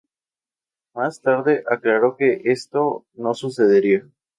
[0.95, 4.03] Más tarde, aclaró que esto no sucedería.